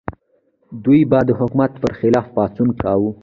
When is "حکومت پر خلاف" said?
1.39-2.27